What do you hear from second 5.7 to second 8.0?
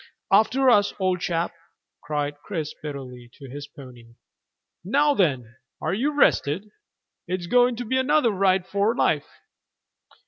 are you rested? It's going to be